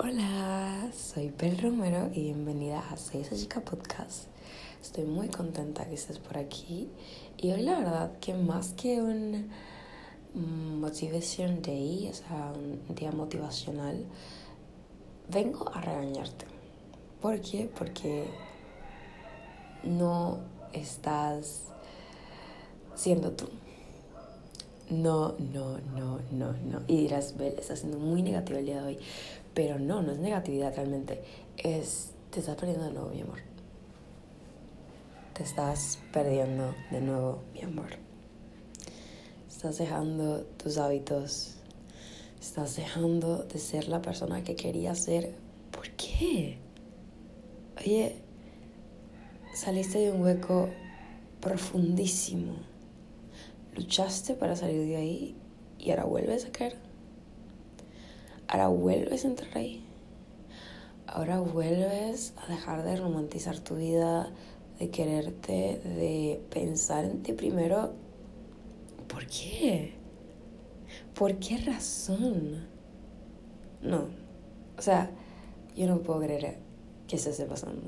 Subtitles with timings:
[0.00, 4.28] Hola, soy Bel Romero y bienvenida a Soy esa chica podcast.
[4.80, 6.88] Estoy muy contenta que estés por aquí
[7.36, 9.50] y hoy la verdad que más que un
[10.80, 14.04] motivation day, o sea, un día motivacional,
[15.32, 16.46] vengo a regañarte.
[17.20, 17.68] ¿Por qué?
[17.76, 18.24] Porque
[19.82, 20.38] no
[20.72, 21.64] estás
[22.94, 23.48] siendo tú.
[24.90, 26.82] No, no, no, no, no.
[26.86, 28.98] Y dirás, Bel, estás siendo muy negativa el día de hoy.
[29.58, 31.20] Pero no, no es negatividad realmente.
[31.56, 33.38] Es, te estás perdiendo de nuevo, mi amor.
[35.34, 37.88] Te estás perdiendo de nuevo, mi amor.
[39.48, 41.56] Estás dejando tus hábitos.
[42.40, 45.34] Estás dejando de ser la persona que querías ser.
[45.72, 46.58] ¿Por qué?
[47.78, 48.14] Oye,
[49.54, 50.68] saliste de un hueco
[51.40, 52.54] profundísimo.
[53.74, 55.36] Luchaste para salir de ahí
[55.80, 56.87] y ahora vuelves a caer.
[58.48, 59.84] Ahora vuelves a entrar ahí.
[61.06, 64.32] Ahora vuelves a dejar de romantizar tu vida,
[64.78, 67.92] de quererte, de pensar en ti primero.
[69.06, 69.92] ¿Por qué?
[71.14, 72.66] ¿Por qué razón?
[73.82, 74.06] No.
[74.78, 75.10] O sea,
[75.76, 76.56] yo no puedo creer
[77.06, 77.82] que eso esté pasando.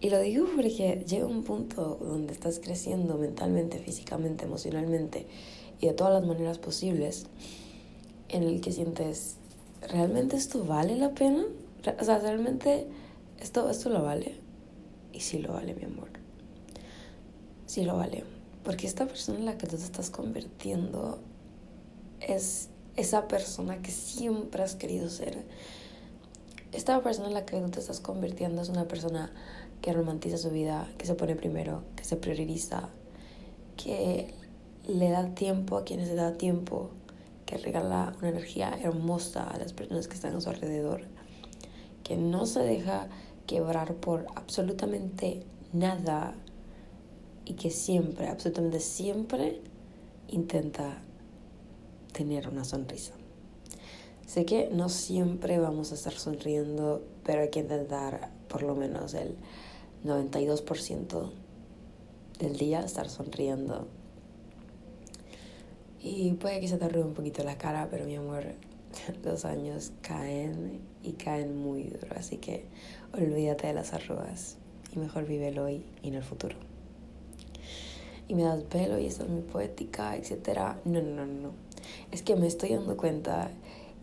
[0.00, 5.26] Y lo digo porque llega un punto donde estás creciendo mentalmente, físicamente, emocionalmente
[5.80, 7.26] y de todas las maneras posibles
[8.32, 9.36] en el que sientes
[9.88, 11.44] ¿realmente esto vale la pena?
[11.98, 12.86] O sea, ¿realmente
[13.40, 14.38] esto, esto lo vale?
[15.12, 16.08] Y sí lo vale, mi amor.
[17.66, 18.24] Sí lo vale.
[18.64, 21.18] Porque esta persona en la que tú te estás convirtiendo
[22.20, 25.44] es esa persona que siempre has querido ser.
[26.72, 29.32] Esta persona en la que tú te estás convirtiendo es una persona
[29.80, 32.90] que romantiza su vida, que se pone primero, que se prioriza,
[33.76, 34.34] que
[34.86, 36.90] le da tiempo a quienes le da tiempo,
[37.50, 41.02] que regala una energía hermosa a las personas que están a su alrededor,
[42.04, 43.08] que no se deja
[43.48, 46.34] quebrar por absolutamente nada
[47.44, 49.62] y que siempre, absolutamente siempre
[50.28, 51.02] intenta
[52.12, 53.14] tener una sonrisa.
[54.26, 59.14] Sé que no siempre vamos a estar sonriendo, pero hay que intentar por lo menos
[59.14, 59.34] el
[60.04, 61.32] 92%
[62.38, 63.88] del día estar sonriendo
[66.02, 68.44] y puede que se te arrugue un poquito la cara, pero mi amor,
[69.24, 72.14] los años caen y caen muy duro.
[72.16, 72.64] Así que
[73.12, 74.56] olvídate de las arrugas
[74.94, 76.56] y mejor vive el hoy y en el futuro.
[78.28, 80.76] Y me das pelo y esta es muy poética, etc.
[80.84, 81.50] No, no, no, no.
[82.12, 83.50] Es que me estoy dando cuenta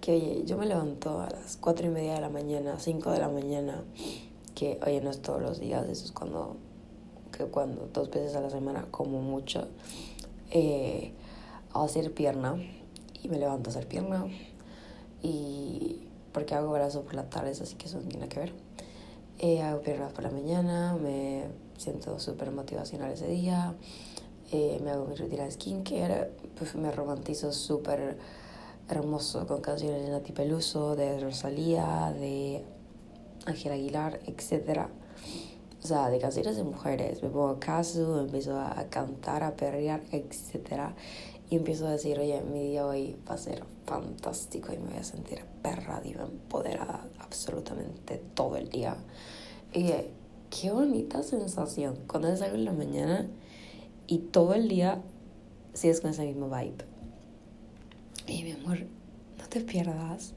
[0.00, 3.18] que, oye, yo me levanto a las cuatro y media de la mañana, 5 de
[3.18, 3.82] la mañana,
[4.54, 6.56] que, oye, no es todos los días, eso es cuando,
[7.36, 9.68] que cuando dos veces a la semana, como mucho.
[10.50, 11.12] Eh,
[11.74, 12.56] a hacer pierna.
[13.22, 14.26] Y me levanto a hacer pierna.
[15.22, 18.52] Y porque hago brazo por las tardes, así que eso no tiene que ver.
[19.38, 21.44] Eh, hago piernas por la mañana, me
[21.76, 23.74] siento súper motivacional ese día,
[24.52, 28.16] eh, me hago mi rutina de skincare, pues me romantizo súper
[28.88, 32.64] hermoso con canciones de Nati Peluso, de Rosalía, de
[33.46, 34.86] Ángel Aguilar, etc.
[35.82, 40.94] O sea, de canciones de mujeres, me pongo caso, empiezo a cantar, a perrear, etc
[41.52, 44.96] y empiezo a decir, oye, mi día hoy va a ser fantástico y me voy
[44.96, 48.96] a sentir perra, diva, empoderada absolutamente todo el día.
[49.74, 49.90] Y
[50.48, 53.28] qué bonita sensación cuando salgo en la mañana
[54.06, 55.02] y todo el día
[55.74, 56.86] sigues con esa misma vibe.
[58.26, 58.78] Y mi amor,
[59.38, 60.32] no te pierdas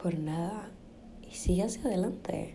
[0.00, 0.70] por nada
[1.28, 2.54] y sigue hacia adelante.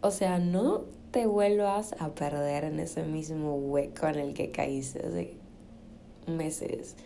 [0.00, 5.39] O sea, no te vuelvas a perder en ese mismo hueco en el que caíste
[6.26, 6.96] meses.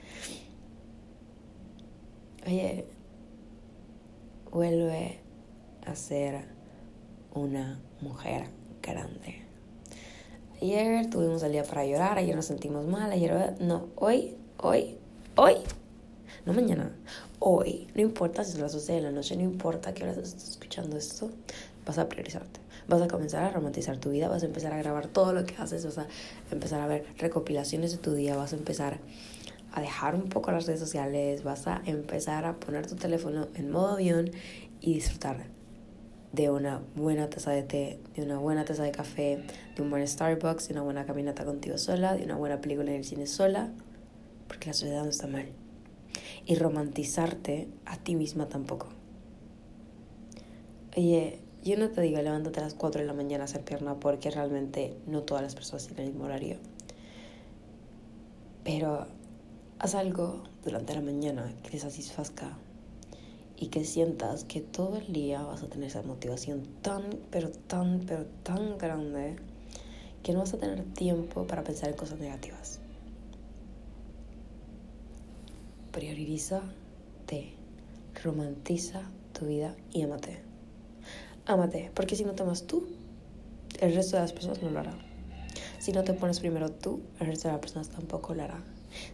[2.47, 2.87] Oye,
[4.51, 5.21] vuelve
[5.87, 6.45] a ser
[7.35, 8.47] una mujer
[8.83, 9.43] grande.
[10.61, 14.97] Ayer tuvimos el día para llorar, ayer nos sentimos mal, ayer no, hoy, hoy,
[15.37, 15.57] hoy,
[16.47, 16.97] no mañana,
[17.39, 20.51] hoy, no importa si es las 12 de la noche, no importa que ahora estás
[20.51, 21.31] escuchando esto,
[21.85, 25.07] vas a priorizarte vas a comenzar a romantizar tu vida, vas a empezar a grabar
[25.07, 26.07] todo lo que haces, vas a
[26.51, 29.01] empezar a ver recopilaciones de tu día, vas a empezar
[29.73, 33.71] a dejar un poco las redes sociales, vas a empezar a poner tu teléfono en
[33.71, 34.31] modo avión
[34.81, 35.47] y disfrutar
[36.33, 39.45] de una buena taza de té, de una buena taza de café,
[39.77, 42.99] de un buen Starbucks, de una buena caminata contigo sola, de una buena película en
[42.99, 43.71] el cine sola,
[44.49, 45.47] porque la soledad no está mal.
[46.45, 48.89] Y romantizarte a ti misma tampoco.
[50.97, 53.99] Oye, yo no te digo levántate a las 4 de la mañana a hacer pierna
[53.99, 56.59] porque realmente no todas las personas tienen el mismo horario.
[58.65, 59.07] Pero
[59.79, 62.59] haz algo durante la mañana que te satisfazca
[63.57, 68.01] y que sientas que todo el día vas a tener esa motivación tan, pero tan,
[68.07, 69.37] pero tan grande
[70.23, 72.81] que no vas a tener tiempo para pensar en cosas negativas.
[75.93, 77.55] Priorízate,
[78.23, 79.03] romantiza
[79.33, 80.54] tu vida y amate.
[81.47, 82.87] Amate, porque si no te amas tú,
[83.81, 84.99] el resto de las personas no lo harán.
[85.79, 88.65] Si no te pones primero tú, el resto de las personas tampoco lo harán.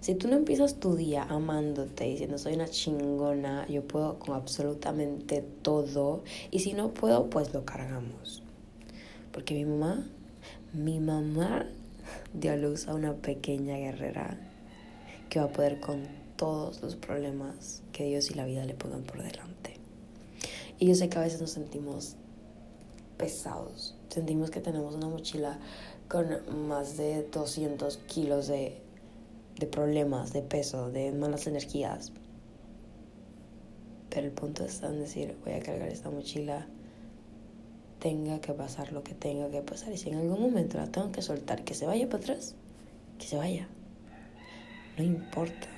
[0.00, 5.42] Si tú no empiezas tu día amándote, diciendo soy una chingona, yo puedo con absolutamente
[5.62, 6.22] todo,
[6.52, 8.42] y si no puedo, pues lo cargamos.
[9.32, 10.06] Porque mi mamá,
[10.72, 11.66] mi mamá
[12.32, 14.38] dio a luz a una pequeña guerrera
[15.28, 16.06] que va a poder con
[16.36, 19.69] todos los problemas que Dios y la vida le pongan por delante.
[20.80, 22.16] Y yo sé que a veces nos sentimos
[23.16, 25.60] pesados, sentimos que tenemos una mochila
[26.08, 26.26] con
[26.66, 28.80] más de 200 kilos de
[29.60, 32.12] de problemas, de peso, de malas energías.
[34.08, 36.66] Pero el punto está en decir, voy a cargar esta mochila,
[38.00, 39.92] tenga que pasar lo que tenga que pasar.
[39.92, 42.54] Y si en algún momento la tengo que soltar, que se vaya para atrás,
[43.18, 43.68] que se vaya.
[44.96, 45.68] No importa.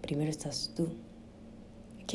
[0.00, 0.88] Primero estás tú.
[2.02, 2.14] ¿Ok?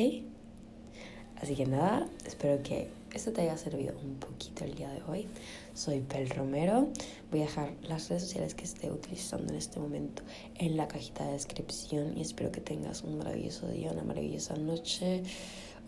[1.42, 5.28] Así que nada, espero que esto te haya servido un poquito el día de hoy.
[5.74, 6.90] Soy Pel Romero.
[7.32, 10.22] Voy a dejar las redes sociales que esté utilizando en este momento
[10.56, 15.24] en la cajita de descripción y espero que tengas un maravilloso día, una maravillosa noche,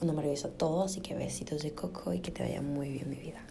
[0.01, 0.83] una maravillosa todo.
[0.83, 3.42] Así que besitos de coco y que te vaya muy bien mi vida.